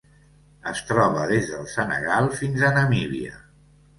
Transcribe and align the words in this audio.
Es 0.71 0.79
troba 0.91 1.25
des 1.33 1.51
del 1.51 1.69
Senegal 1.73 2.31
fins 2.39 2.65
a 2.71 2.75
Namíbia. 2.79 3.37